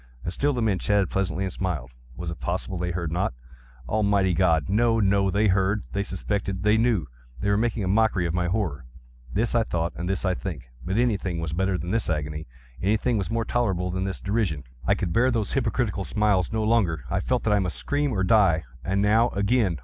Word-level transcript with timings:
And 0.23 0.33
still 0.33 0.51
the 0.51 0.63
men 0.63 0.79
chatted 0.79 1.11
pleasantly, 1.11 1.43
and 1.43 1.53
smiled. 1.53 1.91
Was 2.17 2.31
it 2.31 2.39
possible 2.39 2.75
they 2.79 2.89
heard 2.89 3.11
not? 3.11 3.35
Almighty 3.87 4.33
God!—no, 4.33 4.99
no! 4.99 5.29
They 5.29 5.45
heard!—they 5.47 6.01
suspected!—they 6.01 6.75
knew!—they 6.75 7.47
were 7.51 7.55
making 7.55 7.83
a 7.83 7.87
mockery 7.87 8.25
of 8.25 8.33
my 8.33 8.47
horror!—this 8.47 9.53
I 9.53 9.61
thought, 9.61 9.93
and 9.95 10.09
this 10.09 10.25
I 10.25 10.33
think. 10.33 10.63
But 10.83 10.97
anything 10.97 11.39
was 11.39 11.53
better 11.53 11.77
than 11.77 11.91
this 11.91 12.09
agony! 12.09 12.47
Anything 12.81 13.19
was 13.19 13.29
more 13.29 13.45
tolerable 13.45 13.91
than 13.91 14.03
this 14.05 14.19
derision! 14.19 14.63
I 14.87 14.95
could 14.95 15.13
bear 15.13 15.29
those 15.29 15.53
hypocritical 15.53 16.03
smiles 16.03 16.51
no 16.51 16.63
longer! 16.63 17.03
I 17.11 17.19
felt 17.19 17.43
that 17.43 17.53
I 17.53 17.59
must 17.59 17.77
scream 17.77 18.11
or 18.11 18.23
die! 18.23 18.63
and 18.83 19.03
now—again! 19.03 19.77